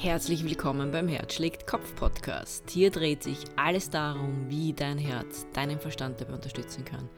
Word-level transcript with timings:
Herzlich 0.00 0.44
willkommen 0.44 0.92
beim 0.92 1.08
Herzschlägt 1.08 1.66
Kopf 1.66 1.96
Podcast. 1.96 2.70
Hier 2.70 2.92
dreht 2.92 3.24
sich 3.24 3.40
alles 3.56 3.90
darum, 3.90 4.48
wie 4.48 4.72
dein 4.72 4.96
Herz 4.96 5.44
deinen 5.54 5.80
Verstand 5.80 6.20
dabei 6.20 6.34
unterstützen 6.34 6.84
kann, 6.84 7.08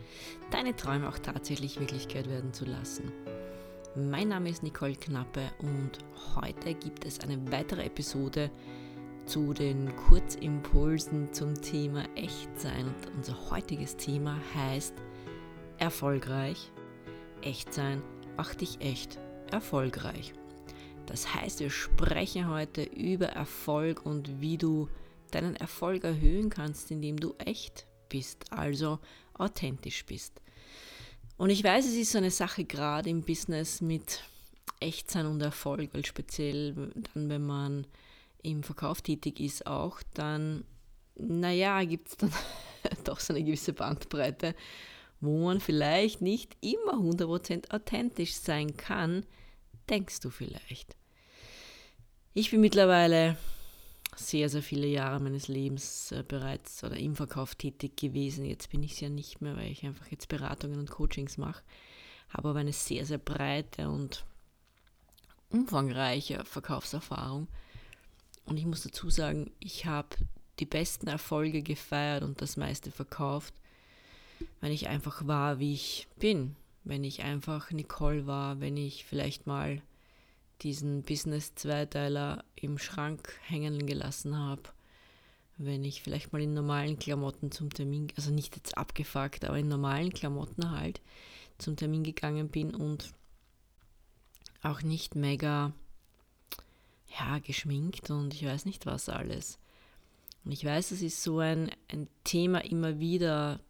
deine 0.50 0.74
Träume 0.74 1.06
auch 1.10 1.18
tatsächlich 1.18 1.78
Wirklichkeit 1.78 2.30
werden 2.30 2.54
zu 2.54 2.64
lassen. 2.64 3.12
Mein 3.94 4.28
Name 4.28 4.48
ist 4.48 4.62
Nicole 4.62 4.94
Knappe 4.94 5.42
und 5.58 5.98
heute 6.36 6.72
gibt 6.72 7.04
es 7.04 7.20
eine 7.20 7.52
weitere 7.52 7.84
Episode 7.84 8.50
zu 9.26 9.52
den 9.52 9.94
Kurzimpulsen 9.96 11.34
zum 11.34 11.60
Thema 11.60 12.04
Echtsein. 12.14 12.86
Und 12.86 13.14
unser 13.14 13.50
heutiges 13.50 13.98
Thema 13.98 14.38
heißt 14.54 14.94
Erfolgreich. 15.76 16.72
Echtsein 17.42 18.02
macht 18.38 18.62
dich 18.62 18.80
echt 18.80 19.18
erfolgreich. 19.52 20.32
Das 21.10 21.34
heißt, 21.34 21.58
wir 21.58 21.70
sprechen 21.70 22.48
heute 22.48 22.84
über 22.84 23.26
Erfolg 23.26 24.06
und 24.06 24.40
wie 24.40 24.56
du 24.56 24.88
deinen 25.32 25.56
Erfolg 25.56 26.04
erhöhen 26.04 26.50
kannst, 26.50 26.92
indem 26.92 27.18
du 27.18 27.34
echt 27.38 27.88
bist, 28.08 28.52
also 28.52 29.00
authentisch 29.34 30.06
bist. 30.06 30.40
Und 31.36 31.50
ich 31.50 31.64
weiß, 31.64 31.84
es 31.84 31.94
ist 31.94 32.12
so 32.12 32.18
eine 32.18 32.30
Sache 32.30 32.64
gerade 32.64 33.10
im 33.10 33.22
Business 33.22 33.80
mit 33.80 34.22
Echtsein 34.78 35.26
und 35.26 35.40
Erfolg, 35.40 35.90
weil 35.94 36.06
speziell 36.06 36.74
dann, 37.12 37.28
wenn 37.28 37.44
man 37.44 37.88
im 38.44 38.62
Verkauf 38.62 39.02
tätig 39.02 39.40
ist, 39.40 39.66
auch, 39.66 40.00
dann, 40.14 40.62
naja, 41.16 41.82
gibt 41.82 42.06
es 42.06 42.16
dann 42.18 42.32
doch 43.04 43.18
so 43.18 43.34
eine 43.34 43.42
gewisse 43.42 43.72
Bandbreite, 43.72 44.54
wo 45.20 45.44
man 45.44 45.58
vielleicht 45.58 46.22
nicht 46.22 46.56
immer 46.60 46.94
100% 46.94 47.72
authentisch 47.72 48.34
sein 48.34 48.76
kann, 48.76 49.26
denkst 49.88 50.20
du 50.20 50.30
vielleicht. 50.30 50.99
Ich 52.32 52.52
bin 52.52 52.60
mittlerweile 52.60 53.36
sehr, 54.14 54.48
sehr 54.48 54.62
viele 54.62 54.86
Jahre 54.86 55.18
meines 55.18 55.48
Lebens 55.48 56.12
äh, 56.12 56.22
bereits 56.26 56.84
oder 56.84 56.96
im 56.96 57.16
Verkauf 57.16 57.56
tätig 57.56 57.96
gewesen. 57.96 58.44
Jetzt 58.44 58.70
bin 58.70 58.84
ich 58.84 58.92
es 58.92 59.00
ja 59.00 59.08
nicht 59.08 59.40
mehr, 59.40 59.56
weil 59.56 59.72
ich 59.72 59.84
einfach 59.84 60.06
jetzt 60.12 60.28
Beratungen 60.28 60.78
und 60.78 60.90
Coachings 60.92 61.38
mache. 61.38 61.64
Habe 62.28 62.50
aber 62.50 62.60
eine 62.60 62.72
sehr, 62.72 63.04
sehr 63.04 63.18
breite 63.18 63.88
und 63.88 64.24
umfangreiche 65.48 66.44
Verkaufserfahrung. 66.44 67.48
Und 68.44 68.58
ich 68.58 68.64
muss 68.66 68.84
dazu 68.84 69.10
sagen, 69.10 69.50
ich 69.58 69.86
habe 69.86 70.16
die 70.60 70.66
besten 70.66 71.08
Erfolge 71.08 71.62
gefeiert 71.62 72.22
und 72.22 72.40
das 72.40 72.56
meiste 72.56 72.92
verkauft, 72.92 73.54
wenn 74.60 74.70
ich 74.70 74.86
einfach 74.86 75.26
war, 75.26 75.58
wie 75.58 75.74
ich 75.74 76.06
bin. 76.20 76.54
Wenn 76.84 77.02
ich 77.02 77.22
einfach 77.22 77.72
Nicole 77.72 78.28
war, 78.28 78.60
wenn 78.60 78.76
ich 78.76 79.04
vielleicht 79.04 79.48
mal 79.48 79.82
diesen 80.62 81.02
Business-Zweiteiler 81.02 82.44
im 82.56 82.78
Schrank 82.78 83.38
hängen 83.42 83.86
gelassen 83.86 84.38
habe, 84.38 84.62
wenn 85.56 85.84
ich 85.84 86.02
vielleicht 86.02 86.32
mal 86.32 86.42
in 86.42 86.54
normalen 86.54 86.98
Klamotten 86.98 87.50
zum 87.50 87.70
Termin, 87.72 88.08
also 88.16 88.30
nicht 88.30 88.56
jetzt 88.56 88.78
abgefuckt, 88.78 89.44
aber 89.44 89.58
in 89.58 89.68
normalen 89.68 90.12
Klamotten 90.12 90.70
halt 90.70 91.00
zum 91.58 91.76
Termin 91.76 92.02
gegangen 92.02 92.48
bin 92.48 92.74
und 92.74 93.12
auch 94.62 94.82
nicht 94.82 95.14
mega, 95.14 95.72
ja, 97.18 97.38
geschminkt 97.38 98.10
und 98.10 98.34
ich 98.34 98.44
weiß 98.44 98.64
nicht 98.64 98.86
was 98.86 99.08
alles. 99.08 99.58
Und 100.44 100.52
ich 100.52 100.64
weiß, 100.64 100.92
es 100.92 101.02
ist 101.02 101.22
so 101.22 101.38
ein, 101.38 101.70
ein 101.92 102.08
Thema 102.24 102.64
immer 102.64 102.98
wieder, 102.98 103.60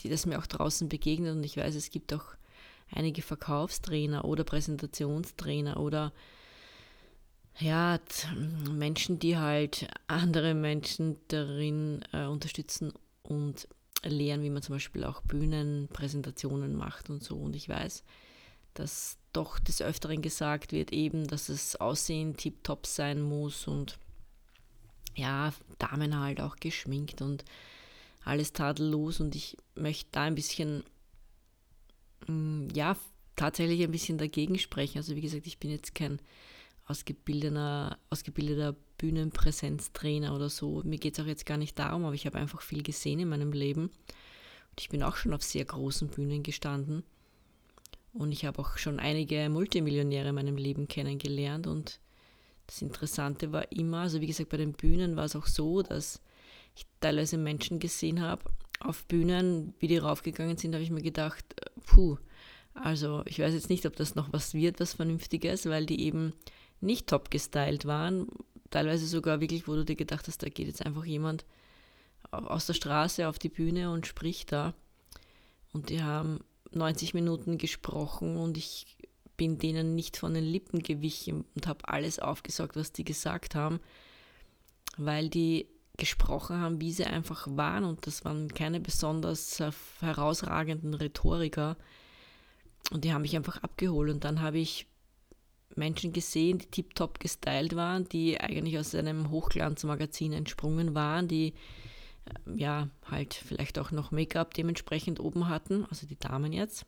die 0.00 0.08
das 0.08 0.26
mir 0.26 0.38
auch 0.38 0.46
draußen 0.46 0.88
begegnet 0.88 1.34
und 1.34 1.44
ich 1.44 1.56
weiß, 1.56 1.74
es 1.74 1.90
gibt 1.90 2.12
auch 2.12 2.24
einige 2.90 3.22
Verkaufstrainer 3.22 4.24
oder 4.24 4.44
Präsentationstrainer 4.44 5.78
oder 5.78 6.12
ja, 7.58 8.00
Menschen, 8.68 9.18
die 9.18 9.38
halt 9.38 9.86
andere 10.08 10.54
Menschen 10.54 11.16
darin 11.28 12.04
äh, 12.12 12.24
unterstützen 12.24 12.92
und 13.22 13.68
lehren, 14.02 14.42
wie 14.42 14.50
man 14.50 14.62
zum 14.62 14.74
Beispiel 14.74 15.04
auch 15.04 15.22
Bühnenpräsentationen 15.22 16.74
macht 16.74 17.10
und 17.10 17.22
so. 17.22 17.36
Und 17.36 17.54
ich 17.54 17.68
weiß, 17.68 18.02
dass 18.74 19.18
doch 19.32 19.58
des 19.60 19.82
Öfteren 19.82 20.20
gesagt 20.20 20.72
wird, 20.72 20.92
eben, 20.92 21.26
dass 21.28 21.46
das 21.46 21.76
Aussehen 21.76 22.36
tiptop 22.36 22.86
sein 22.86 23.22
muss 23.22 23.68
und 23.68 23.98
ja, 25.14 25.52
Damen 25.78 26.18
halt 26.18 26.40
auch 26.40 26.56
geschminkt 26.56 27.22
und 27.22 27.44
alles 28.24 28.52
tadellos. 28.52 29.20
Und 29.20 29.36
ich 29.36 29.56
möchte 29.76 30.08
da 30.10 30.22
ein 30.22 30.34
bisschen 30.34 30.82
Mm, 30.82 30.93
ja, 32.74 32.96
tatsächlich 33.36 33.82
ein 33.82 33.90
bisschen 33.90 34.18
dagegen 34.18 34.58
sprechen. 34.58 34.98
Also 34.98 35.16
wie 35.16 35.20
gesagt, 35.20 35.46
ich 35.46 35.58
bin 35.58 35.70
jetzt 35.70 35.94
kein 35.94 36.20
ausgebildeter, 36.86 37.98
ausgebildeter 38.10 38.74
Bühnenpräsenztrainer 38.98 40.34
oder 40.34 40.48
so. 40.48 40.82
Mir 40.84 40.98
geht 40.98 41.14
es 41.14 41.24
auch 41.24 41.28
jetzt 41.28 41.46
gar 41.46 41.56
nicht 41.56 41.78
darum, 41.78 42.04
aber 42.04 42.14
ich 42.14 42.26
habe 42.26 42.38
einfach 42.38 42.60
viel 42.60 42.82
gesehen 42.82 43.20
in 43.20 43.28
meinem 43.28 43.52
Leben. 43.52 43.84
Und 43.84 44.80
ich 44.80 44.88
bin 44.88 45.02
auch 45.02 45.16
schon 45.16 45.34
auf 45.34 45.42
sehr 45.42 45.64
großen 45.64 46.08
Bühnen 46.08 46.42
gestanden. 46.42 47.04
Und 48.12 48.32
ich 48.32 48.44
habe 48.44 48.60
auch 48.60 48.78
schon 48.78 49.00
einige 49.00 49.48
Multimillionäre 49.48 50.28
in 50.28 50.34
meinem 50.34 50.56
Leben 50.56 50.86
kennengelernt. 50.86 51.66
Und 51.66 52.00
das 52.66 52.82
Interessante 52.82 53.50
war 53.52 53.70
immer, 53.72 54.02
also 54.02 54.20
wie 54.20 54.26
gesagt, 54.26 54.50
bei 54.50 54.56
den 54.56 54.72
Bühnen 54.72 55.16
war 55.16 55.24
es 55.24 55.36
auch 55.36 55.46
so, 55.46 55.82
dass 55.82 56.20
ich 56.76 56.86
teilweise 57.00 57.38
Menschen 57.38 57.78
gesehen 57.78 58.20
habe 58.20 58.44
auf 58.80 59.04
Bühnen, 59.06 59.74
wie 59.78 59.88
die 59.88 59.98
raufgegangen 59.98 60.56
sind, 60.56 60.74
habe 60.74 60.84
ich 60.84 60.90
mir 60.90 61.02
gedacht, 61.02 61.44
puh, 61.86 62.18
also 62.74 63.22
ich 63.26 63.38
weiß 63.38 63.54
jetzt 63.54 63.70
nicht, 63.70 63.86
ob 63.86 63.96
das 63.96 64.14
noch 64.14 64.32
was 64.32 64.54
wird, 64.54 64.80
was 64.80 64.94
Vernünftiges, 64.94 65.66
weil 65.66 65.86
die 65.86 66.04
eben 66.04 66.32
nicht 66.80 67.06
top 67.06 67.30
gestylt 67.30 67.86
waren. 67.86 68.26
Teilweise 68.70 69.06
sogar 69.06 69.40
wirklich, 69.40 69.68
wo 69.68 69.74
du 69.74 69.84
dir 69.84 69.96
gedacht 69.96 70.26
hast, 70.26 70.42
da 70.42 70.48
geht 70.48 70.66
jetzt 70.66 70.84
einfach 70.84 71.04
jemand 71.04 71.44
aus 72.30 72.66
der 72.66 72.74
Straße 72.74 73.28
auf 73.28 73.38
die 73.38 73.48
Bühne 73.48 73.90
und 73.90 74.06
spricht 74.06 74.52
da. 74.52 74.74
Und 75.72 75.90
die 75.90 76.02
haben 76.02 76.40
90 76.72 77.14
Minuten 77.14 77.58
gesprochen 77.58 78.36
und 78.36 78.56
ich 78.58 78.96
bin 79.36 79.58
denen 79.58 79.94
nicht 79.94 80.16
von 80.16 80.34
den 80.34 80.44
Lippen 80.44 80.82
gewichen 80.82 81.44
und 81.54 81.66
habe 81.66 81.88
alles 81.88 82.18
aufgesaugt, 82.18 82.76
was 82.76 82.92
die 82.92 83.04
gesagt 83.04 83.54
haben, 83.54 83.80
weil 84.96 85.28
die 85.28 85.66
gesprochen 85.96 86.60
haben, 86.60 86.80
wie 86.80 86.92
sie 86.92 87.04
einfach 87.04 87.46
waren. 87.50 87.84
Und 87.84 88.06
das 88.06 88.24
waren 88.24 88.48
keine 88.48 88.80
besonders 88.80 89.62
herausragenden 90.00 90.94
Rhetoriker. 90.94 91.76
Und 92.90 93.04
die 93.04 93.12
haben 93.12 93.22
mich 93.22 93.36
einfach 93.36 93.62
abgeholt. 93.62 94.10
Und 94.10 94.24
dann 94.24 94.40
habe 94.40 94.58
ich 94.58 94.86
Menschen 95.76 96.12
gesehen, 96.12 96.58
die 96.58 96.66
tiptop 96.66 97.20
gestylt 97.20 97.74
waren, 97.76 98.08
die 98.08 98.40
eigentlich 98.40 98.78
aus 98.78 98.94
einem 98.94 99.30
Hochglanzmagazin 99.30 100.32
entsprungen 100.32 100.94
waren, 100.94 101.28
die 101.28 101.54
äh, 102.26 102.56
ja 102.56 102.88
halt 103.10 103.34
vielleicht 103.34 103.78
auch 103.78 103.90
noch 103.90 104.10
Make-up 104.10 104.54
dementsprechend 104.54 105.20
oben 105.20 105.48
hatten, 105.48 105.84
also 105.86 106.06
die 106.06 106.18
Damen 106.18 106.52
jetzt. 106.52 106.86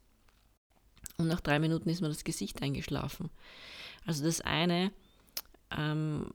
Und 1.19 1.29
nach 1.29 1.41
drei 1.41 1.59
Minuten 1.59 1.89
ist 1.89 2.01
mir 2.01 2.09
das 2.09 2.25
Gesicht 2.25 2.63
eingeschlafen. 2.63 3.31
Also 4.05 4.25
das 4.25 4.41
eine 4.41 4.93
ähm, 5.77 6.31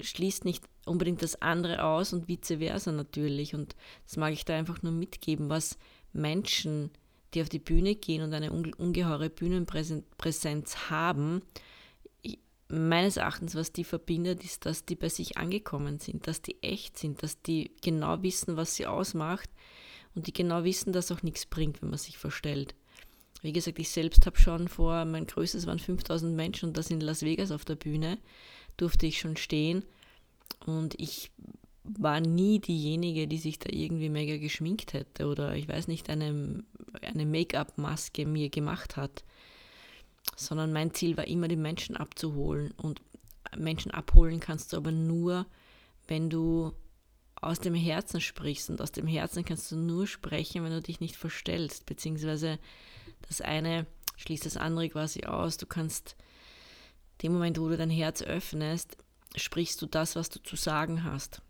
schließt 0.00 0.44
nicht 0.44 0.64
unbedingt 0.86 1.22
das 1.22 1.40
andere 1.40 1.84
aus 1.84 2.12
und 2.12 2.28
vice 2.28 2.58
versa 2.58 2.92
natürlich. 2.92 3.54
Und 3.54 3.74
das 4.06 4.16
mag 4.16 4.32
ich 4.32 4.44
da 4.44 4.54
einfach 4.54 4.82
nur 4.82 4.92
mitgeben, 4.92 5.48
was 5.48 5.78
Menschen, 6.12 6.90
die 7.32 7.42
auf 7.42 7.48
die 7.48 7.58
Bühne 7.58 7.94
gehen 7.94 8.22
und 8.22 8.32
eine 8.32 8.52
ungeheure 8.52 9.30
Bühnenpräsenz 9.30 10.90
haben, 10.90 11.42
meines 12.68 13.16
Erachtens, 13.16 13.54
was 13.54 13.72
die 13.72 13.84
verbindet, 13.84 14.44
ist, 14.44 14.66
dass 14.66 14.84
die 14.84 14.96
bei 14.96 15.08
sich 15.08 15.36
angekommen 15.36 15.98
sind, 15.98 16.26
dass 16.26 16.42
die 16.42 16.62
echt 16.62 16.98
sind, 16.98 17.22
dass 17.22 17.40
die 17.42 17.70
genau 17.82 18.22
wissen, 18.22 18.56
was 18.56 18.76
sie 18.76 18.86
ausmacht 18.86 19.50
und 20.14 20.26
die 20.26 20.32
genau 20.32 20.64
wissen, 20.64 20.92
dass 20.92 21.12
auch 21.12 21.22
nichts 21.22 21.46
bringt, 21.46 21.82
wenn 21.82 21.90
man 21.90 21.98
sich 21.98 22.18
verstellt. 22.18 22.74
Wie 23.42 23.52
gesagt, 23.52 23.78
ich 23.78 23.90
selbst 23.90 24.24
habe 24.26 24.38
schon 24.38 24.68
vor, 24.68 25.04
mein 25.04 25.26
größtes 25.26 25.66
waren 25.66 25.78
5000 25.78 26.34
Menschen 26.34 26.70
und 26.70 26.76
das 26.76 26.90
in 26.90 27.00
Las 27.00 27.22
Vegas 27.22 27.50
auf 27.50 27.64
der 27.64 27.76
Bühne 27.76 28.18
durfte 28.76 29.06
ich 29.06 29.18
schon 29.18 29.36
stehen. 29.36 29.84
Und 30.64 30.98
ich 30.98 31.30
war 31.84 32.20
nie 32.20 32.60
diejenige, 32.60 33.28
die 33.28 33.38
sich 33.38 33.58
da 33.58 33.68
irgendwie 33.70 34.08
mega 34.08 34.38
geschminkt 34.38 34.94
hätte 34.94 35.26
oder 35.26 35.54
ich 35.54 35.68
weiß 35.68 35.86
nicht, 35.86 36.08
eine, 36.08 36.64
eine 37.02 37.26
Make-up-Maske 37.26 38.26
mir 38.26 38.48
gemacht 38.48 38.96
hat. 38.96 39.24
Sondern 40.36 40.72
mein 40.72 40.94
Ziel 40.94 41.16
war 41.16 41.26
immer, 41.26 41.48
die 41.48 41.56
Menschen 41.56 41.96
abzuholen. 41.96 42.72
Und 42.72 43.02
Menschen 43.56 43.90
abholen 43.90 44.40
kannst 44.40 44.72
du 44.72 44.78
aber 44.78 44.90
nur, 44.90 45.46
wenn 46.08 46.30
du 46.30 46.72
aus 47.36 47.60
dem 47.60 47.74
Herzen 47.74 48.22
sprichst. 48.22 48.70
Und 48.70 48.80
aus 48.80 48.90
dem 48.90 49.06
Herzen 49.06 49.44
kannst 49.44 49.70
du 49.70 49.76
nur 49.76 50.06
sprechen, 50.06 50.64
wenn 50.64 50.72
du 50.72 50.80
dich 50.80 51.00
nicht 51.00 51.16
verstellst. 51.16 51.84
Beziehungsweise 51.84 52.58
das 53.28 53.42
eine 53.42 53.86
schließt 54.16 54.46
das 54.46 54.56
andere 54.56 54.88
quasi 54.88 55.24
aus. 55.24 55.58
Du 55.58 55.66
kannst 55.66 56.16
dem 57.22 57.32
Moment, 57.32 57.60
wo 57.60 57.68
du 57.68 57.76
dein 57.76 57.90
Herz 57.90 58.22
öffnest, 58.22 58.96
sprichst 59.36 59.80
du 59.82 59.86
das, 59.86 60.16
was 60.16 60.28
du 60.28 60.42
zu 60.42 60.56
sagen 60.56 61.04
hast. 61.04 61.42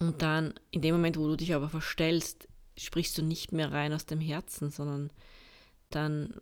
Und 0.00 0.22
dann, 0.22 0.54
in 0.70 0.82
dem 0.82 0.94
Moment, 0.94 1.18
wo 1.18 1.26
du 1.26 1.36
dich 1.36 1.54
aber 1.54 1.68
verstellst, 1.68 2.48
sprichst 2.76 3.18
du 3.18 3.22
nicht 3.22 3.52
mehr 3.52 3.72
rein 3.72 3.92
aus 3.92 4.06
dem 4.06 4.20
Herzen, 4.20 4.70
sondern 4.70 5.10
dann 5.90 6.34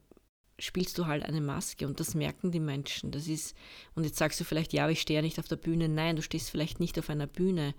spielst 0.58 0.98
du 0.98 1.06
halt 1.06 1.22
eine 1.22 1.40
Maske 1.40 1.86
und 1.86 2.00
das 2.00 2.14
merken 2.14 2.50
die 2.50 2.60
Menschen. 2.60 3.10
Das 3.10 3.26
ist, 3.26 3.56
und 3.94 4.04
jetzt 4.04 4.18
sagst 4.18 4.40
du 4.40 4.44
vielleicht, 4.44 4.72
ja, 4.72 4.84
aber 4.84 4.92
ich 4.92 5.00
stehe 5.00 5.18
ja 5.18 5.22
nicht 5.22 5.38
auf 5.38 5.48
der 5.48 5.56
Bühne. 5.56 5.88
Nein, 5.88 6.16
du 6.16 6.22
stehst 6.22 6.50
vielleicht 6.50 6.80
nicht 6.80 6.98
auf 6.98 7.10
einer 7.10 7.26
Bühne 7.26 7.74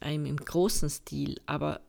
im, 0.00 0.26
im 0.26 0.36
großen 0.36 0.88
Stil, 0.88 1.40
aber 1.46 1.80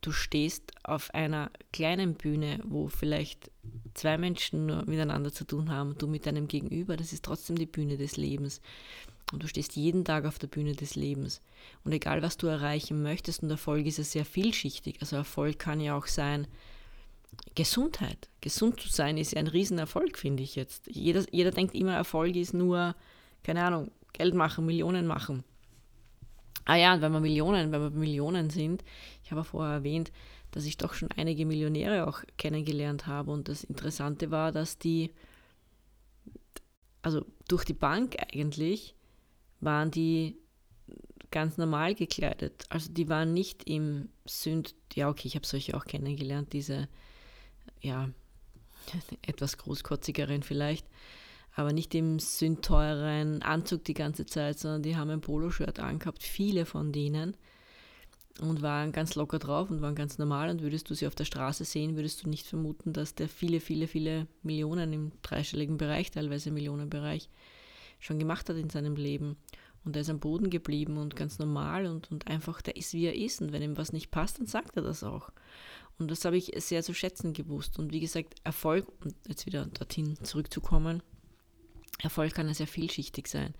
du 0.00 0.12
stehst 0.12 0.72
auf 0.84 1.12
einer 1.14 1.50
kleinen 1.72 2.14
Bühne, 2.14 2.60
wo 2.64 2.88
vielleicht 2.88 3.50
zwei 3.94 4.18
Menschen 4.18 4.66
nur 4.66 4.84
miteinander 4.86 5.32
zu 5.32 5.44
tun 5.44 5.70
haben, 5.70 5.96
du 5.98 6.06
mit 6.06 6.26
deinem 6.26 6.48
Gegenüber, 6.48 6.96
das 6.96 7.12
ist 7.12 7.24
trotzdem 7.24 7.56
die 7.56 7.66
Bühne 7.66 7.96
des 7.96 8.16
Lebens. 8.16 8.60
Und 9.32 9.42
du 9.42 9.48
stehst 9.48 9.76
jeden 9.76 10.04
Tag 10.04 10.24
auf 10.24 10.38
der 10.38 10.46
Bühne 10.46 10.72
des 10.72 10.94
Lebens. 10.94 11.42
Und 11.84 11.92
egal, 11.92 12.22
was 12.22 12.38
du 12.38 12.46
erreichen 12.46 13.02
möchtest, 13.02 13.42
und 13.42 13.50
Erfolg 13.50 13.84
ist 13.86 13.98
ja 13.98 14.04
sehr 14.04 14.24
vielschichtig. 14.24 14.96
Also 15.00 15.16
Erfolg 15.16 15.58
kann 15.58 15.80
ja 15.80 15.96
auch 15.96 16.06
sein, 16.06 16.46
Gesundheit. 17.54 18.28
Gesund 18.40 18.80
zu 18.80 18.88
sein 18.88 19.18
ist 19.18 19.32
ja 19.32 19.38
ein 19.38 19.46
Riesenerfolg, 19.46 20.16
finde 20.16 20.42
ich 20.42 20.56
jetzt. 20.56 20.86
Jeder, 20.90 21.24
jeder 21.30 21.50
denkt 21.50 21.74
immer, 21.74 21.92
Erfolg 21.92 22.36
ist 22.36 22.54
nur, 22.54 22.94
keine 23.42 23.62
Ahnung, 23.64 23.90
Geld 24.14 24.34
machen, 24.34 24.64
Millionen 24.64 25.06
machen. 25.06 25.44
Ah 26.64 26.76
ja, 26.76 27.00
wenn 27.00 27.12
wir 27.12 27.20
Millionen, 27.20 27.72
wenn 27.72 27.80
wir 27.80 27.90
Millionen 27.90 28.50
sind, 28.50 28.84
ich 29.28 29.32
habe 29.32 29.44
vorher 29.44 29.74
erwähnt, 29.74 30.10
dass 30.52 30.64
ich 30.64 30.78
doch 30.78 30.94
schon 30.94 31.10
einige 31.14 31.44
Millionäre 31.44 32.06
auch 32.06 32.22
kennengelernt 32.38 33.06
habe 33.06 33.30
und 33.30 33.48
das 33.48 33.62
Interessante 33.62 34.30
war, 34.30 34.52
dass 34.52 34.78
die, 34.78 35.12
also 37.02 37.26
durch 37.46 37.66
die 37.66 37.74
Bank 37.74 38.16
eigentlich, 38.32 38.94
waren 39.60 39.90
die 39.90 40.38
ganz 41.30 41.58
normal 41.58 41.94
gekleidet. 41.94 42.64
Also 42.70 42.90
die 42.90 43.10
waren 43.10 43.34
nicht 43.34 43.68
im 43.68 44.08
Sünd, 44.24 44.74
ja 44.94 45.10
okay, 45.10 45.28
ich 45.28 45.34
habe 45.34 45.46
solche 45.46 45.76
auch 45.76 45.84
kennengelernt, 45.84 46.54
diese, 46.54 46.88
ja, 47.82 48.08
etwas 49.26 49.58
großkotzigeren 49.58 50.42
vielleicht, 50.42 50.86
aber 51.54 51.74
nicht 51.74 51.94
im 51.94 52.18
sündteuren 52.18 53.42
Anzug 53.42 53.84
die 53.84 53.92
ganze 53.92 54.24
Zeit, 54.24 54.58
sondern 54.58 54.82
die 54.82 54.96
haben 54.96 55.10
ein 55.10 55.20
Poloshirt 55.20 55.80
angehabt, 55.80 56.22
viele 56.22 56.64
von 56.64 56.92
denen 56.92 57.36
und 58.40 58.62
waren 58.62 58.92
ganz 58.92 59.14
locker 59.14 59.38
drauf 59.38 59.70
und 59.70 59.82
waren 59.82 59.94
ganz 59.94 60.18
normal 60.18 60.50
und 60.50 60.62
würdest 60.62 60.88
du 60.90 60.94
sie 60.94 61.06
auf 61.06 61.14
der 61.14 61.24
Straße 61.24 61.64
sehen, 61.64 61.96
würdest 61.96 62.24
du 62.24 62.28
nicht 62.28 62.46
vermuten, 62.46 62.92
dass 62.92 63.14
der 63.14 63.28
viele, 63.28 63.60
viele, 63.60 63.86
viele 63.86 64.26
Millionen 64.42 64.92
im 64.92 65.12
dreistelligen 65.22 65.76
Bereich, 65.76 66.10
teilweise 66.10 66.50
Millionenbereich, 66.50 67.28
schon 67.98 68.18
gemacht 68.18 68.48
hat 68.48 68.56
in 68.56 68.70
seinem 68.70 68.96
Leben. 68.96 69.36
Und 69.84 69.96
er 69.96 70.02
ist 70.02 70.10
am 70.10 70.20
Boden 70.20 70.50
geblieben 70.50 70.98
und 70.98 71.16
ganz 71.16 71.38
normal 71.38 71.86
und, 71.86 72.10
und 72.10 72.26
einfach, 72.26 72.60
der 72.60 72.76
ist 72.76 72.94
wie 72.94 73.06
er 73.06 73.14
ist. 73.14 73.40
Und 73.40 73.52
wenn 73.52 73.62
ihm 73.62 73.76
was 73.76 73.92
nicht 73.92 74.10
passt, 74.10 74.38
dann 74.38 74.46
sagt 74.46 74.76
er 74.76 74.82
das 74.82 75.02
auch. 75.02 75.30
Und 75.98 76.10
das 76.10 76.24
habe 76.24 76.36
ich 76.36 76.52
sehr 76.56 76.82
zu 76.82 76.94
schätzen 76.94 77.32
gewusst. 77.32 77.78
Und 77.78 77.92
wie 77.92 78.00
gesagt, 78.00 78.34
Erfolg, 78.44 78.86
um 79.02 79.12
jetzt 79.26 79.46
wieder 79.46 79.66
dorthin 79.66 80.16
zurückzukommen, 80.22 81.02
Erfolg 82.00 82.34
kann 82.34 82.46
ja 82.46 82.54
sehr 82.54 82.66
vielschichtig 82.66 83.26
sein. 83.26 83.54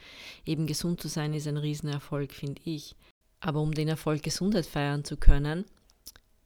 Eben 0.45 0.67
gesund 0.67 1.01
zu 1.01 1.09
sein 1.09 1.35
ist 1.35 1.49
ein 1.49 1.57
Riesenerfolg, 1.57 2.33
finde 2.33 2.63
ich. 2.65 2.95
Aber 3.41 3.61
um 3.61 3.73
den 3.73 3.89
Erfolg 3.89 4.23
Gesundheit 4.23 4.67
feiern 4.67 5.05
zu 5.05 5.17
können, 5.17 5.65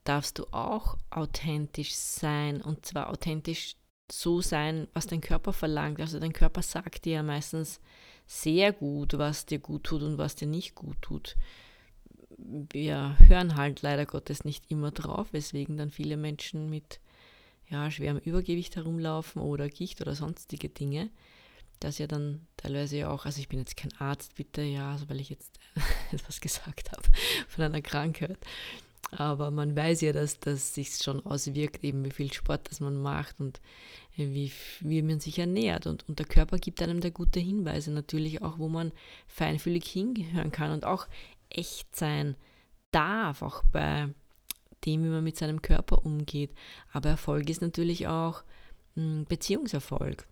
darfst 0.05 0.39
du 0.39 0.47
auch 0.53 0.99
authentisch 1.11 1.95
sein. 1.95 2.61
Und 2.61 2.85
zwar 2.85 3.11
authentisch 3.11 3.77
so 4.11 4.41
sein, 4.41 4.89
was 4.93 5.07
dein 5.07 5.21
Körper 5.21 5.53
verlangt. 5.53 6.01
Also 6.01 6.19
dein 6.19 6.33
Körper 6.33 6.63
sagt 6.63 7.05
dir 7.05 7.15
ja 7.15 7.23
meistens 7.23 7.81
sehr 8.27 8.73
gut, 8.73 9.17
was 9.19 9.47
dir 9.47 9.59
gut 9.59 9.85
tut 9.85 10.03
und 10.03 10.19
was 10.19 10.35
dir 10.35 10.49
nicht 10.49 10.75
gut 10.75 11.01
tut. 11.01 11.37
Wir 12.37 13.17
hören 13.27 13.57
halt 13.57 13.83
leider 13.83 14.05
Gottes 14.05 14.45
nicht 14.45 14.71
immer 14.71 14.91
drauf, 14.91 15.29
weswegen 15.33 15.77
dann 15.77 15.91
viele 15.91 16.17
Menschen 16.17 16.69
mit 16.69 17.01
ja, 17.69 17.91
schwerem 17.91 18.19
Übergewicht 18.19 18.77
herumlaufen 18.77 19.41
oder 19.41 19.69
Gicht 19.69 20.01
oder 20.01 20.15
sonstige 20.15 20.69
Dinge 20.69 21.11
das 21.85 21.99
ja 21.99 22.07
dann 22.07 22.47
teilweise 22.57 23.09
auch, 23.09 23.27
also 23.27 23.41
ich 23.41 23.49
bin 23.49 23.59
jetzt 23.59 23.77
kein 23.77 23.93
Arzt, 23.99 24.35
bitte, 24.35 24.63
ja, 24.63 24.93
also 24.93 25.09
weil 25.09 25.21
ich 25.21 25.31
jetzt 25.31 25.59
etwas 26.13 26.41
gesagt 26.41 26.93
habe 26.93 27.03
von 27.49 27.65
einer 27.65 27.83
Krankheit. 27.83 28.39
Aber 29.11 29.51
man 29.51 29.77
weiß 29.77 30.01
ja, 30.01 30.13
dass 30.13 30.41
das 30.41 30.75
sich 30.75 30.97
schon 30.97 31.25
auswirkt, 31.27 31.85
eben 31.85 32.05
wie 32.05 32.11
viel 32.11 32.33
Sport 32.33 32.71
das 32.71 32.81
man 32.81 33.01
macht 33.03 33.41
und 33.41 33.61
wie, 34.17 34.51
wie 34.81 35.03
man 35.03 35.21
sich 35.21 35.39
ernährt. 35.39 35.87
Und, 35.87 36.09
und 36.09 36.19
der 36.19 36.27
Körper 36.27 36.57
gibt 36.57 36.81
einem 36.81 37.01
da 37.01 37.11
gute 37.11 37.39
Hinweise 37.39 37.91
natürlich 37.91 38.41
auch, 38.41 38.59
wo 38.59 38.69
man 38.69 38.91
feinfühlig 39.27 39.85
hinhören 39.87 40.51
kann 40.51 40.71
und 40.71 40.87
auch 40.87 41.09
echt 41.51 41.95
sein 41.95 42.37
darf, 42.91 43.43
auch 43.43 43.63
bei 43.71 44.09
dem, 44.87 45.05
wie 45.05 45.09
man 45.09 45.25
mit 45.25 45.37
seinem 45.37 45.61
Körper 45.61 46.07
umgeht. 46.07 46.55
Aber 46.93 47.11
Erfolg 47.11 47.51
ist 47.51 47.61
natürlich 47.61 48.09
auch 48.09 48.43
hm, 48.95 49.27
Beziehungserfolg 49.29 50.27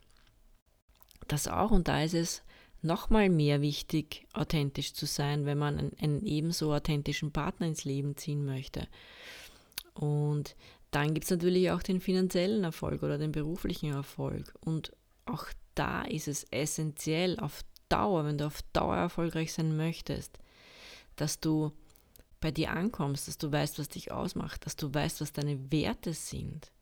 das 1.32 1.48
auch 1.48 1.70
und 1.70 1.88
da 1.88 2.02
ist 2.02 2.14
es 2.14 2.42
nochmal 2.82 3.28
mehr 3.28 3.60
wichtig, 3.60 4.26
authentisch 4.32 4.94
zu 4.94 5.06
sein, 5.06 5.44
wenn 5.46 5.58
man 5.58 5.78
einen, 5.78 5.96
einen 6.00 6.26
ebenso 6.26 6.72
authentischen 6.72 7.32
Partner 7.32 7.66
ins 7.66 7.84
Leben 7.84 8.16
ziehen 8.16 8.44
möchte. 8.44 8.88
Und 9.94 10.56
dann 10.90 11.14
gibt 11.14 11.24
es 11.24 11.30
natürlich 11.30 11.70
auch 11.70 11.82
den 11.82 12.00
finanziellen 12.00 12.64
Erfolg 12.64 13.02
oder 13.02 13.18
den 13.18 13.32
beruflichen 13.32 13.92
Erfolg. 13.92 14.54
Und 14.60 14.92
auch 15.26 15.46
da 15.74 16.02
ist 16.02 16.26
es 16.26 16.44
essentiell 16.50 17.38
auf 17.38 17.62
Dauer, 17.88 18.24
wenn 18.24 18.38
du 18.38 18.46
auf 18.46 18.62
Dauer 18.72 18.96
erfolgreich 18.96 19.52
sein 19.52 19.76
möchtest, 19.76 20.38
dass 21.16 21.40
du 21.40 21.72
bei 22.40 22.50
dir 22.50 22.70
ankommst, 22.70 23.28
dass 23.28 23.36
du 23.36 23.52
weißt, 23.52 23.78
was 23.78 23.88
dich 23.88 24.10
ausmacht, 24.10 24.64
dass 24.64 24.76
du 24.76 24.92
weißt, 24.92 25.20
was 25.20 25.32
deine 25.32 25.70
Werte 25.70 26.14
sind, 26.14 26.72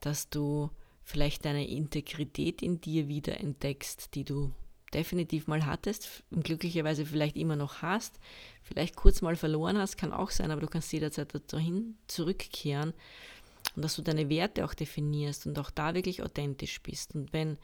dass 0.00 0.30
du 0.30 0.70
vielleicht 1.06 1.44
deine 1.44 1.68
Integrität 1.68 2.62
in 2.62 2.80
dir 2.80 3.06
wieder 3.06 3.38
entdeckst, 3.38 4.16
die 4.16 4.24
du 4.24 4.52
definitiv 4.92 5.46
mal 5.46 5.64
hattest 5.64 6.24
und 6.30 6.42
glücklicherweise 6.42 7.06
vielleicht 7.06 7.36
immer 7.36 7.54
noch 7.54 7.80
hast, 7.80 8.18
vielleicht 8.62 8.96
kurz 8.96 9.22
mal 9.22 9.36
verloren 9.36 9.78
hast, 9.78 9.96
kann 9.96 10.12
auch 10.12 10.30
sein, 10.30 10.50
aber 10.50 10.60
du 10.60 10.66
kannst 10.66 10.92
jederzeit 10.92 11.32
dahin 11.52 11.96
zurückkehren 12.08 12.92
und 13.76 13.82
dass 13.84 13.94
du 13.94 14.02
deine 14.02 14.28
Werte 14.28 14.64
auch 14.64 14.74
definierst 14.74 15.46
und 15.46 15.56
auch 15.60 15.70
da 15.70 15.94
wirklich 15.94 16.24
authentisch 16.24 16.82
bist. 16.82 17.14
Und 17.14 17.32
wenn, 17.32 17.56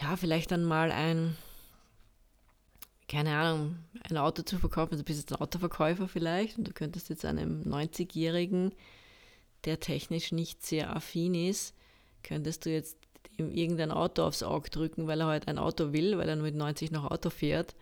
ja, 0.00 0.16
vielleicht 0.16 0.50
dann 0.50 0.64
mal 0.64 0.90
ein, 0.90 1.36
keine 3.08 3.36
Ahnung, 3.36 3.76
ein 4.02 4.16
Auto 4.16 4.42
zu 4.42 4.58
verkaufen, 4.58 4.94
also 4.94 5.04
du 5.04 5.06
bist 5.06 5.20
jetzt 5.20 5.32
ein 5.32 5.40
Autoverkäufer 5.40 6.08
vielleicht 6.08 6.58
und 6.58 6.66
du 6.66 6.72
könntest 6.72 7.08
jetzt 7.08 7.24
einem 7.24 7.62
90-Jährigen, 7.62 8.74
der 9.64 9.78
technisch 9.78 10.32
nicht 10.32 10.66
sehr 10.66 10.96
affin 10.96 11.34
ist, 11.34 11.76
könntest 12.22 12.66
du 12.66 12.70
jetzt 12.70 12.96
ihm 13.38 13.50
irgendein 13.50 13.90
Auto 13.90 14.22
aufs 14.22 14.42
Auge 14.42 14.70
drücken, 14.70 15.06
weil 15.06 15.20
er 15.20 15.26
halt 15.26 15.48
ein 15.48 15.58
Auto 15.58 15.92
will, 15.92 16.18
weil 16.18 16.28
er 16.28 16.36
nur 16.36 16.44
mit 16.44 16.54
90 16.54 16.90
noch 16.90 17.10
Auto 17.10 17.30
fährt 17.30 17.74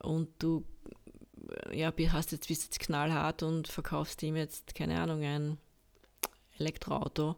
und 0.00 0.28
du 0.38 0.64
ja, 1.72 1.92
hast 2.12 2.32
jetzt, 2.32 2.48
bist 2.48 2.64
jetzt 2.64 2.80
knallhart 2.80 3.42
und 3.42 3.68
verkaufst 3.68 4.22
ihm 4.22 4.36
jetzt, 4.36 4.74
keine 4.74 5.00
Ahnung, 5.00 5.22
ein 5.22 5.58
Elektroauto, 6.58 7.36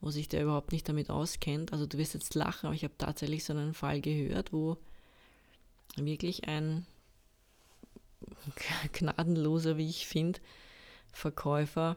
wo 0.00 0.10
sich 0.10 0.28
der 0.28 0.42
überhaupt 0.42 0.72
nicht 0.72 0.88
damit 0.88 1.10
auskennt. 1.10 1.72
Also 1.72 1.86
du 1.86 1.98
wirst 1.98 2.14
jetzt 2.14 2.34
lachen, 2.34 2.66
aber 2.66 2.74
ich 2.74 2.84
habe 2.84 2.94
tatsächlich 2.96 3.44
so 3.44 3.52
einen 3.52 3.74
Fall 3.74 4.00
gehört, 4.00 4.52
wo 4.52 4.76
wirklich 5.96 6.46
ein 6.46 6.86
gnadenloser, 8.92 9.76
wie 9.76 9.88
ich 9.88 10.06
finde, 10.06 10.40
Verkäufer 11.12 11.96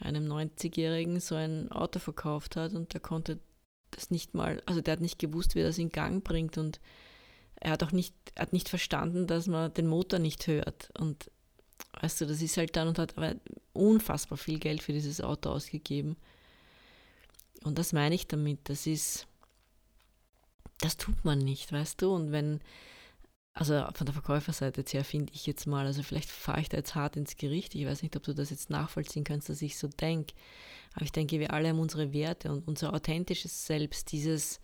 einem 0.00 0.30
90-Jährigen 0.30 1.20
so 1.20 1.34
ein 1.34 1.70
Auto 1.70 1.98
verkauft 1.98 2.56
hat 2.56 2.72
und 2.72 2.92
der 2.94 3.00
konnte 3.00 3.38
das 3.90 4.10
nicht 4.10 4.34
mal, 4.34 4.62
also 4.66 4.80
der 4.80 4.92
hat 4.92 5.00
nicht 5.00 5.18
gewusst, 5.18 5.54
wie 5.54 5.62
das 5.62 5.78
in 5.78 5.90
Gang 5.90 6.24
bringt 6.24 6.58
und 6.58 6.80
er 7.56 7.72
hat 7.72 7.82
auch 7.82 7.92
nicht, 7.92 8.14
hat 8.38 8.52
nicht 8.52 8.68
verstanden, 8.68 9.26
dass 9.26 9.46
man 9.46 9.72
den 9.74 9.86
Motor 9.86 10.18
nicht 10.18 10.46
hört. 10.46 10.90
Und 10.98 11.30
weißt 12.00 12.22
du, 12.22 12.26
das 12.26 12.40
ist 12.40 12.56
halt 12.56 12.74
dann 12.74 12.88
und 12.88 12.98
hat 12.98 13.16
aber 13.16 13.34
unfassbar 13.72 14.38
viel 14.38 14.58
Geld 14.58 14.82
für 14.82 14.92
dieses 14.92 15.20
Auto 15.20 15.50
ausgegeben. 15.50 16.16
Und 17.62 17.78
das 17.78 17.92
meine 17.92 18.14
ich 18.14 18.26
damit, 18.26 18.60
das 18.64 18.86
ist, 18.86 19.26
das 20.80 20.96
tut 20.96 21.22
man 21.24 21.38
nicht, 21.38 21.70
weißt 21.70 22.00
du? 22.00 22.14
Und 22.14 22.32
wenn, 22.32 22.60
also 23.52 23.84
von 23.94 24.06
der 24.06 24.14
Verkäuferseite 24.14 24.82
her 24.82 25.04
finde 25.04 25.32
ich 25.34 25.46
jetzt 25.46 25.66
mal, 25.66 25.84
also 25.84 26.02
vielleicht 26.02 26.30
fahre 26.30 26.60
ich 26.60 26.68
da 26.68 26.76
jetzt 26.76 26.94
hart 26.94 27.16
ins 27.16 27.36
Gericht. 27.36 27.74
Ich 27.74 27.84
weiß 27.84 28.02
nicht, 28.02 28.16
ob 28.16 28.22
du 28.22 28.32
das 28.32 28.50
jetzt 28.50 28.70
nachvollziehen 28.70 29.24
kannst, 29.24 29.48
dass 29.48 29.60
ich 29.60 29.76
so 29.76 29.88
denke. 29.88 30.34
Aber 30.94 31.04
ich 31.04 31.12
denke, 31.12 31.40
wir 31.40 31.52
alle 31.52 31.68
haben 31.68 31.80
unsere 31.80 32.12
Werte 32.12 32.50
und 32.50 32.66
unser 32.66 32.94
authentisches 32.94 33.66
Selbst, 33.66 34.12
dieses, 34.12 34.60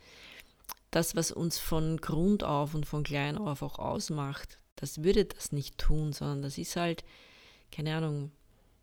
das, 0.91 1.17
was 1.17 1.33
uns 1.33 1.59
von 1.59 1.99
Grund 1.99 2.45
auf 2.45 2.75
und 2.75 2.87
von 2.87 3.03
klein 3.03 3.37
auf 3.37 3.63
auch 3.63 3.79
ausmacht, 3.79 4.59
das 4.77 5.03
würde 5.03 5.25
das 5.25 5.53
nicht 5.53 5.79
tun, 5.79 6.13
sondern 6.13 6.43
das 6.43 6.59
ist 6.59 6.77
halt, 6.77 7.03
keine 7.73 7.97
Ahnung, 7.97 8.31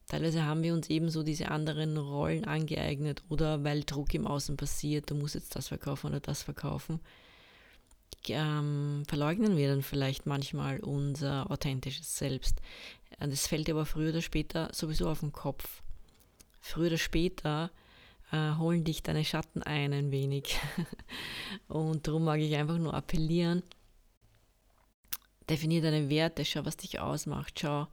teilweise 0.07 0.43
haben 0.43 0.63
wir 0.63 0.74
uns 0.74 0.89
eben 0.89 1.10
so 1.10 1.24
diese 1.24 1.50
anderen 1.50 1.98
Rollen 1.98 2.45
angeeignet 2.45 3.24
oder 3.29 3.63
weil 3.63 3.83
Druck 3.83 4.13
im 4.13 4.27
Außen 4.27 4.57
passiert, 4.57 5.10
du 5.10 5.15
musst 5.15 5.36
jetzt 5.36 5.55
das 5.55 5.69
verkaufen 5.69 6.07
oder 6.07 6.19
das 6.19 6.43
verkaufen 6.43 7.00
ähm, 8.29 9.03
verleugnen 9.08 9.58
wir 9.58 9.70
dann 9.70 9.82
vielleicht 9.82 10.25
manchmal 10.25 10.79
unser 10.79 11.50
authentisches 11.50 12.17
Selbst. 12.17 12.62
Das 13.20 13.48
fällt 13.48 13.70
aber 13.70 13.86
früher 13.86 14.10
oder 14.10 14.22
später 14.22 14.70
sowieso 14.74 15.10
auf 15.10 15.20
den 15.20 15.32
Kopf. 15.32 15.82
Früher 16.60 16.88
oder 16.88 16.98
später 16.98 17.72
äh, 18.32 18.55
holen 18.55 18.84
dich 18.84 19.03
deine 19.03 19.24
Schatten 19.24 19.63
ein 19.63 19.93
ein 19.93 20.12
wenig. 20.12 20.58
und 21.67 22.08
darum 22.08 22.24
mag 22.24 22.39
ich 22.39 22.55
einfach 22.55 22.77
nur 22.77 22.93
appellieren, 22.93 23.63
definier 25.50 25.82
deine 25.82 26.10
Werte, 26.10 26.43
schau, 26.46 26.65
was 26.65 26.77
dich 26.77 27.00
ausmacht, 27.00 27.60
schau, 27.60 27.88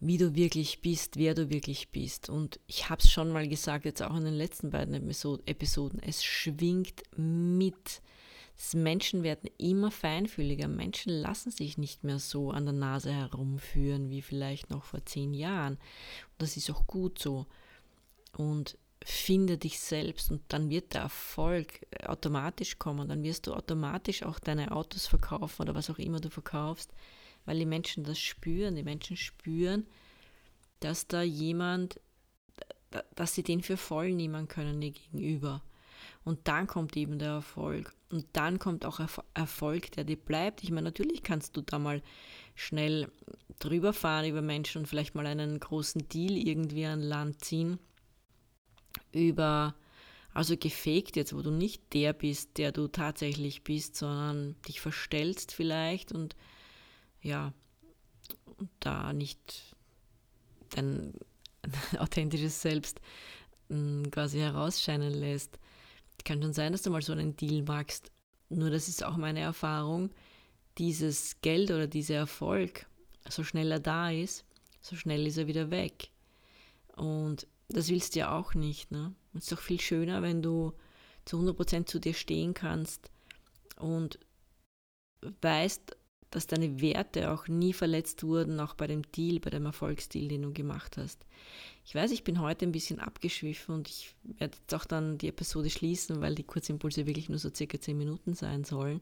wie 0.00 0.18
du 0.18 0.34
wirklich 0.34 0.82
bist, 0.82 1.16
wer 1.16 1.34
du 1.34 1.48
wirklich 1.48 1.88
bist. 1.88 2.28
Und 2.28 2.60
ich 2.66 2.90
habe 2.90 3.00
es 3.00 3.10
schon 3.10 3.32
mal 3.32 3.48
gesagt, 3.48 3.84
jetzt 3.86 4.02
auch 4.02 4.16
in 4.16 4.24
den 4.24 4.34
letzten 4.34 4.70
beiden 4.70 4.94
Episoden, 4.94 6.02
es 6.02 6.22
schwingt 6.22 7.02
mit. 7.16 8.02
Menschen 8.74 9.22
werden 9.22 9.50
immer 9.58 9.90
feinfühliger. 9.90 10.68
Menschen 10.68 11.12
lassen 11.12 11.50
sich 11.50 11.76
nicht 11.76 12.04
mehr 12.04 12.18
so 12.18 12.50
an 12.50 12.64
der 12.64 12.74
Nase 12.74 13.12
herumführen 13.12 14.08
wie 14.08 14.22
vielleicht 14.22 14.70
noch 14.70 14.84
vor 14.84 15.04
zehn 15.04 15.34
Jahren. 15.34 15.74
Und 15.74 16.38
das 16.38 16.56
ist 16.56 16.70
auch 16.70 16.86
gut 16.86 17.18
so. 17.18 17.46
Und 18.36 18.78
finde 19.04 19.58
dich 19.58 19.78
selbst 19.78 20.30
und 20.30 20.42
dann 20.48 20.70
wird 20.70 20.94
der 20.94 21.02
Erfolg 21.02 21.86
automatisch 22.04 22.78
kommen. 22.78 23.08
Dann 23.08 23.22
wirst 23.22 23.46
du 23.46 23.54
automatisch 23.54 24.22
auch 24.22 24.38
deine 24.38 24.72
Autos 24.72 25.06
verkaufen 25.06 25.62
oder 25.62 25.74
was 25.74 25.90
auch 25.90 25.98
immer 25.98 26.20
du 26.20 26.30
verkaufst, 26.30 26.92
weil 27.44 27.58
die 27.58 27.66
Menschen 27.66 28.04
das 28.04 28.18
spüren. 28.18 28.74
Die 28.74 28.82
Menschen 28.82 29.16
spüren, 29.16 29.86
dass 30.80 31.06
da 31.06 31.22
jemand, 31.22 32.00
dass 33.14 33.34
sie 33.34 33.42
den 33.42 33.62
für 33.62 33.76
voll 33.76 34.12
nehmen 34.12 34.48
können, 34.48 34.82
ihr 34.82 34.92
Gegenüber. 34.92 35.62
Und 36.26 36.48
dann 36.48 36.66
kommt 36.66 36.96
eben 36.96 37.20
der 37.20 37.28
Erfolg. 37.28 37.94
Und 38.10 38.26
dann 38.32 38.58
kommt 38.58 38.84
auch 38.84 38.98
Erfolg, 39.34 39.92
der 39.92 40.02
dir 40.02 40.16
bleibt. 40.16 40.64
Ich 40.64 40.72
meine, 40.72 40.86
natürlich 40.86 41.22
kannst 41.22 41.56
du 41.56 41.60
da 41.60 41.78
mal 41.78 42.02
schnell 42.56 43.12
drüber 43.60 43.92
fahren 43.92 44.26
über 44.26 44.42
Menschen 44.42 44.80
und 44.80 44.86
vielleicht 44.86 45.14
mal 45.14 45.24
einen 45.24 45.60
großen 45.60 46.08
Deal 46.08 46.32
irgendwie 46.32 46.84
an 46.84 47.00
Land 47.00 47.44
ziehen. 47.44 47.78
Über, 49.12 49.76
also 50.34 50.56
gefaked 50.56 51.14
jetzt, 51.14 51.32
wo 51.32 51.42
du 51.42 51.52
nicht 51.52 51.94
der 51.94 52.12
bist, 52.12 52.58
der 52.58 52.72
du 52.72 52.88
tatsächlich 52.88 53.62
bist, 53.62 53.94
sondern 53.94 54.56
dich 54.66 54.80
verstellst 54.80 55.52
vielleicht 55.52 56.10
und 56.10 56.34
ja, 57.22 57.52
da 58.80 59.12
nicht 59.12 59.76
dein 60.70 61.12
authentisches 61.98 62.62
Selbst 62.62 63.00
hm, 63.68 64.10
quasi 64.10 64.38
herausscheinen 64.38 65.14
lässt. 65.14 65.60
Kann 66.26 66.42
schon 66.42 66.52
sein, 66.52 66.72
dass 66.72 66.82
du 66.82 66.90
mal 66.90 67.02
so 67.02 67.12
einen 67.12 67.36
Deal 67.36 67.62
magst. 67.62 68.10
Nur 68.48 68.68
das 68.70 68.88
ist 68.88 69.04
auch 69.04 69.16
meine 69.16 69.38
Erfahrung, 69.38 70.10
dieses 70.76 71.40
Geld 71.40 71.70
oder 71.70 71.86
dieser 71.86 72.16
Erfolg, 72.16 72.86
so 73.28 73.44
schnell 73.44 73.70
er 73.70 73.78
da 73.78 74.10
ist, 74.10 74.44
so 74.80 74.96
schnell 74.96 75.24
ist 75.24 75.38
er 75.38 75.46
wieder 75.46 75.70
weg. 75.70 76.10
Und 76.96 77.46
das 77.68 77.88
willst 77.88 78.16
du 78.16 78.20
ja 78.20 78.36
auch 78.36 78.54
nicht. 78.54 78.90
Ne? 78.90 79.14
Es 79.34 79.44
ist 79.44 79.52
doch 79.52 79.60
viel 79.60 79.80
schöner, 79.80 80.20
wenn 80.20 80.42
du 80.42 80.72
zu 81.24 81.38
100% 81.38 81.86
zu 81.86 82.00
dir 82.00 82.14
stehen 82.14 82.54
kannst 82.54 83.08
und 83.78 84.18
weißt, 85.42 85.96
dass 86.30 86.46
deine 86.46 86.80
Werte 86.80 87.30
auch 87.30 87.48
nie 87.48 87.72
verletzt 87.72 88.22
wurden, 88.22 88.60
auch 88.60 88.74
bei 88.74 88.86
dem 88.86 89.02
Deal, 89.12 89.40
bei 89.40 89.50
dem 89.50 89.66
Erfolgsdeal, 89.66 90.28
den 90.28 90.42
du 90.42 90.52
gemacht 90.52 90.96
hast. 90.96 91.24
Ich 91.84 91.94
weiß, 91.94 92.10
ich 92.10 92.24
bin 92.24 92.40
heute 92.40 92.66
ein 92.66 92.72
bisschen 92.72 92.98
abgeschwiffen 92.98 93.74
und 93.74 93.88
ich 93.88 94.14
werde 94.22 94.56
jetzt 94.58 94.74
auch 94.74 94.84
dann 94.84 95.18
die 95.18 95.28
Episode 95.28 95.70
schließen, 95.70 96.20
weil 96.20 96.34
die 96.34 96.42
Kurzimpulse 96.42 97.06
wirklich 97.06 97.28
nur 97.28 97.38
so 97.38 97.50
circa 97.54 97.80
10 97.80 97.96
Minuten 97.96 98.34
sein 98.34 98.64
sollen. 98.64 99.00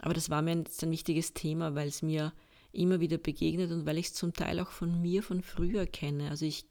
Aber 0.00 0.14
das 0.14 0.30
war 0.30 0.42
mir 0.42 0.56
jetzt 0.56 0.82
ein 0.82 0.90
wichtiges 0.90 1.34
Thema, 1.34 1.74
weil 1.74 1.88
es 1.88 2.02
mir 2.02 2.32
immer 2.72 3.00
wieder 3.00 3.18
begegnet 3.18 3.70
und 3.70 3.84
weil 3.84 3.98
ich 3.98 4.06
es 4.06 4.14
zum 4.14 4.32
Teil 4.32 4.60
auch 4.60 4.70
von 4.70 5.02
mir 5.02 5.22
von 5.22 5.42
früher 5.42 5.86
kenne. 5.86 6.30
Also 6.30 6.46
ich, 6.46 6.64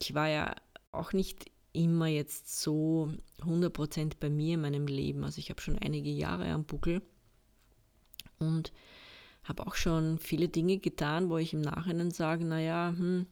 ich 0.00 0.14
war 0.14 0.28
ja 0.28 0.54
auch 0.92 1.12
nicht 1.12 1.50
immer 1.72 2.06
jetzt 2.06 2.60
so 2.60 3.12
100% 3.40 4.12
bei 4.18 4.30
mir 4.30 4.54
in 4.54 4.62
meinem 4.62 4.86
Leben. 4.86 5.24
Also 5.24 5.40
ich 5.40 5.50
habe 5.50 5.60
schon 5.60 5.78
einige 5.78 6.10
Jahre 6.10 6.46
am 6.46 6.64
Buckel 6.64 7.02
und 8.38 8.72
habe 9.44 9.66
auch 9.66 9.74
schon 9.74 10.18
viele 10.18 10.48
Dinge 10.48 10.78
getan, 10.78 11.30
wo 11.30 11.38
ich 11.38 11.52
im 11.52 11.60
Nachhinein 11.60 12.10
sage, 12.10 12.44
naja, 12.44 12.94
hm, 12.96 13.26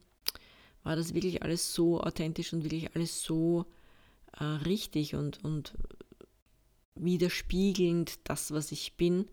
war 0.82 0.96
das 0.96 1.14
wirklich 1.14 1.42
alles 1.42 1.74
so 1.74 2.00
authentisch 2.00 2.52
und 2.52 2.62
wirklich 2.62 2.94
alles 2.94 3.22
so 3.22 3.66
äh, 4.38 4.44
richtig 4.44 5.14
und, 5.14 5.42
und 5.42 5.74
widerspiegelnd 6.94 8.20
das, 8.24 8.52
was 8.52 8.70
ich 8.70 8.94
bin. 8.96 9.26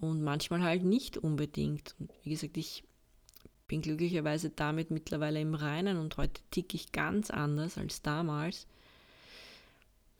Und 0.00 0.22
manchmal 0.22 0.62
halt 0.62 0.84
nicht 0.84 1.16
unbedingt. 1.16 1.94
Und 1.98 2.12
wie 2.22 2.30
gesagt, 2.30 2.56
ich 2.56 2.84
bin 3.68 3.82
glücklicherweise 3.82 4.50
damit 4.50 4.90
mittlerweile 4.90 5.40
im 5.40 5.54
Reinen 5.54 5.98
und 5.98 6.16
heute 6.16 6.40
ticke 6.50 6.76
ich 6.76 6.92
ganz 6.92 7.30
anders 7.30 7.78
als 7.78 8.02
damals. 8.02 8.66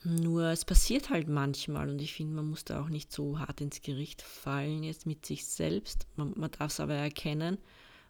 Nur 0.05 0.45
es 0.45 0.65
passiert 0.65 1.11
halt 1.11 1.29
manchmal 1.29 1.89
und 1.89 2.01
ich 2.01 2.15
finde, 2.15 2.37
man 2.37 2.51
muss 2.51 2.65
da 2.65 2.81
auch 2.81 2.89
nicht 2.89 3.13
so 3.13 3.39
hart 3.39 3.61
ins 3.61 3.83
Gericht 3.83 4.23
fallen 4.23 4.83
jetzt 4.83 5.07
mit 5.07 5.27
sich 5.27 5.47
selbst. 5.47 6.07
Man, 6.17 6.33
man 6.37 6.51
darf 6.51 6.71
es 6.71 6.81
aber 6.81 6.95
erkennen 6.95 7.59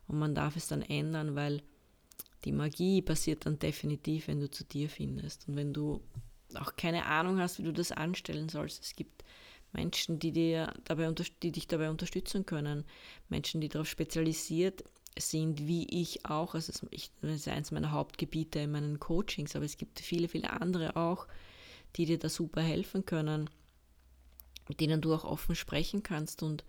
und 0.09 0.19
man 0.19 0.35
darf 0.35 0.57
es 0.57 0.69
dann 0.69 0.83
ändern, 0.83 1.35
weil 1.37 1.63
die 2.45 2.53
Magie 2.53 3.03
passiert 3.03 3.47
dann 3.47 3.59
definitiv, 3.59 4.29
wenn 4.29 4.41
du 4.41 4.51
zu 4.51 4.65
dir 4.65 4.89
findest 4.89 5.49
und 5.49 5.57
wenn 5.57 5.73
du 5.73 6.01
auch 6.55 6.77
keine 6.77 7.07
Ahnung 7.07 7.39
hast, 7.41 7.59
wie 7.59 7.65
du 7.65 7.73
das 7.73 7.93
anstellen 7.93 8.49
sollst. 8.49 8.85
Es 8.85 8.95
gibt 8.95 9.25
Menschen, 9.73 10.19
die, 10.19 10.33
dir 10.33 10.73
dabei, 10.85 11.13
die 11.43 11.53
dich 11.53 11.67
dabei 11.67 11.91
unterstützen 11.91 12.47
können, 12.47 12.85
Menschen, 13.29 13.61
die 13.61 13.69
darauf 13.69 13.89
spezialisiert 13.89 14.85
sind, 15.19 15.67
wie 15.67 15.87
ich 15.89 16.25
auch. 16.27 16.55
Also 16.55 16.73
das 16.73 16.83
ist 17.23 17.49
eines 17.49 17.71
meiner 17.71 17.93
Hauptgebiete 17.93 18.61
in 18.61 18.73
meinen 18.73 19.01
Coachings, 19.01 19.57
aber 19.57 19.65
es 19.65 19.77
gibt 19.77 20.01
viele, 20.01 20.29
viele 20.29 20.51
andere 20.51 20.97
auch, 20.97 21.27
die 21.97 22.07
dir 22.07 22.19
da 22.19 22.29
super 22.29 22.61
helfen 22.61 23.05
können, 23.05 23.51
mit 24.69 24.81
denen 24.81 25.01
du 25.01 25.15
auch 25.15 25.25
offen 25.25 25.55
sprechen 25.55 26.03
kannst 26.03 26.43
und 26.43 26.65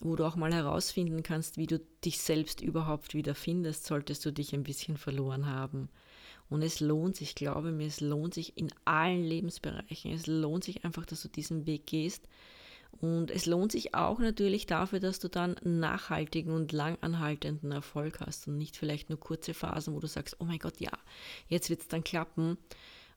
wo 0.00 0.16
du 0.16 0.24
auch 0.24 0.36
mal 0.36 0.52
herausfinden 0.52 1.22
kannst, 1.22 1.58
wie 1.58 1.66
du 1.66 1.78
dich 2.04 2.18
selbst 2.18 2.60
überhaupt 2.60 3.14
wieder 3.14 3.34
findest, 3.34 3.86
solltest 3.86 4.24
du 4.24 4.32
dich 4.32 4.52
ein 4.52 4.64
bisschen 4.64 4.96
verloren 4.96 5.46
haben. 5.46 5.88
Und 6.48 6.62
es 6.62 6.80
lohnt 6.80 7.16
sich, 7.16 7.34
glaube 7.34 7.72
mir, 7.72 7.86
es 7.86 8.00
lohnt 8.00 8.34
sich 8.34 8.58
in 8.58 8.68
allen 8.84 9.24
Lebensbereichen. 9.24 10.12
Es 10.12 10.26
lohnt 10.26 10.64
sich 10.64 10.84
einfach, 10.84 11.06
dass 11.06 11.22
du 11.22 11.28
diesen 11.28 11.66
Weg 11.66 11.86
gehst. 11.86 12.28
Und 13.00 13.30
es 13.30 13.46
lohnt 13.46 13.72
sich 13.72 13.94
auch 13.94 14.18
natürlich 14.18 14.66
dafür, 14.66 15.00
dass 15.00 15.18
du 15.18 15.28
dann 15.28 15.56
nachhaltigen 15.64 16.52
und 16.52 16.72
langanhaltenden 16.72 17.72
Erfolg 17.72 18.20
hast 18.20 18.48
und 18.48 18.58
nicht 18.58 18.76
vielleicht 18.76 19.08
nur 19.08 19.18
kurze 19.18 19.54
Phasen, 19.54 19.94
wo 19.94 20.00
du 20.00 20.06
sagst, 20.06 20.36
oh 20.40 20.44
mein 20.44 20.58
Gott, 20.58 20.78
ja, 20.78 20.92
jetzt 21.48 21.70
wird 21.70 21.80
es 21.80 21.88
dann 21.88 22.04
klappen, 22.04 22.58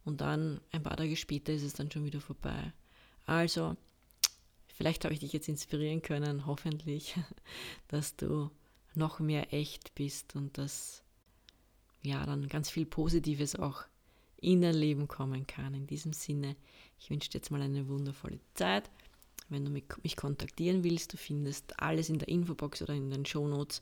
und 0.05 0.21
dann 0.21 0.62
ein 0.71 0.83
paar 0.83 0.95
Tage 0.95 1.15
später 1.15 1.51
ist 1.51 1.63
es 1.63 1.74
dann 1.74 1.91
schon 1.91 2.05
wieder 2.05 2.21
vorbei. 2.21 2.71
Also, 3.25 3.75
vielleicht 4.67 5.03
habe 5.03 5.13
ich 5.13 5.19
dich 5.19 5.33
jetzt 5.33 5.50
inspirieren 5.50 6.01
können, 6.01 6.45
hoffentlich, 6.45 7.15
dass 7.88 8.15
du 8.15 8.51
noch 8.93 9.19
mehr 9.19 9.51
echt 9.51 9.95
bist 9.95 10.35
und 10.35 10.57
dass 10.57 11.03
ja 12.03 12.25
dann 12.25 12.47
ganz 12.47 12.69
viel 12.69 12.85
Positives 12.85 13.55
auch 13.55 13.83
in 14.38 14.62
dein 14.62 14.75
Leben 14.75 15.07
kommen 15.07 15.47
kann. 15.47 15.74
In 15.74 15.88
diesem 15.88 16.13
Sinne, 16.13 16.55
ich 17.00 17.09
wünsche 17.09 17.29
dir 17.29 17.39
jetzt 17.39 17.51
mal 17.51 17.62
eine 17.62 17.88
wundervolle 17.88 18.39
Zeit. 18.53 18.89
Wenn 19.50 19.65
du 19.65 19.71
mich 19.71 20.15
kontaktieren 20.15 20.83
willst, 20.83 21.13
du 21.13 21.17
findest 21.17 21.79
alles 21.79 22.09
in 22.09 22.19
der 22.19 22.27
Infobox 22.27 22.81
oder 22.81 22.93
in 22.93 23.09
den 23.09 23.25
Shownotes 23.25 23.81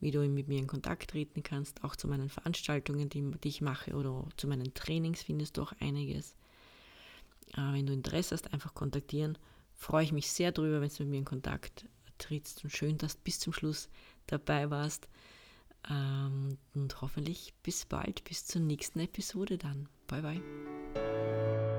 wie 0.00 0.10
du 0.10 0.26
mit 0.28 0.48
mir 0.48 0.58
in 0.58 0.66
Kontakt 0.66 1.10
treten 1.10 1.42
kannst, 1.42 1.84
auch 1.84 1.96
zu 1.96 2.08
meinen 2.08 2.28
Veranstaltungen, 2.28 3.08
die, 3.08 3.30
die 3.42 3.48
ich 3.48 3.60
mache 3.60 3.94
oder 3.94 4.26
zu 4.36 4.48
meinen 4.48 4.74
Trainings 4.74 5.22
findest 5.22 5.56
du 5.56 5.62
auch 5.62 5.72
einiges. 5.80 6.34
Äh, 7.54 7.72
wenn 7.72 7.86
du 7.86 7.92
Interesse 7.92 8.34
hast, 8.34 8.52
einfach 8.52 8.74
kontaktieren. 8.74 9.38
Freue 9.74 10.04
ich 10.04 10.12
mich 10.12 10.30
sehr 10.30 10.52
drüber, 10.52 10.80
wenn 10.80 10.90
du 10.90 11.02
mit 11.04 11.10
mir 11.10 11.18
in 11.18 11.24
Kontakt 11.24 11.86
trittst 12.18 12.64
und 12.64 12.70
schön, 12.70 12.98
dass 12.98 13.16
du 13.16 13.22
bis 13.24 13.40
zum 13.40 13.52
Schluss 13.52 13.88
dabei 14.26 14.70
warst. 14.70 15.08
Ähm, 15.88 16.58
und 16.74 17.00
hoffentlich 17.00 17.54
bis 17.62 17.86
bald, 17.86 18.24
bis 18.24 18.46
zur 18.46 18.60
nächsten 18.60 19.00
Episode 19.00 19.58
dann. 19.58 19.88
Bye 20.06 20.22
bye. 20.22 21.69